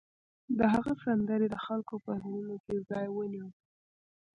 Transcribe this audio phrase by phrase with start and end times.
[0.57, 3.47] د هغه سندرې د خلکو په زړونو کې ځای ونیو